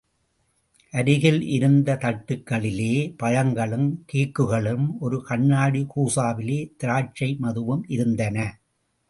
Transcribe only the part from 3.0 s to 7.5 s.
பழங்களும், கேக்குகளும், ஒரு கண்ணாடிக் கூஜாவிலே திராட்சை